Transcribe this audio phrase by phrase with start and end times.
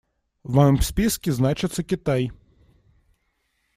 [0.43, 2.31] В моем списке значится Китай.